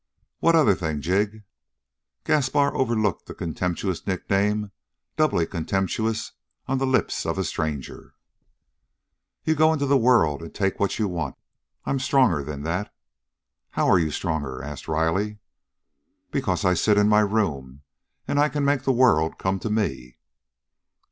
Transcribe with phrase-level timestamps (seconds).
[0.39, 1.43] "What other thing, Jig?"
[2.23, 4.71] Gaspar overlooked the contemptuous nickname,
[5.15, 6.31] doubly contemptuous
[6.67, 8.15] on the lips of a stranger.
[9.43, 11.35] "You go into the world and take what you want.
[11.85, 12.91] I'm stronger than that."
[13.77, 15.37] "How are you stronger?" asked Riley.
[16.31, 17.83] "Because I sit in my room,
[18.27, 20.17] and I can make the world come to me."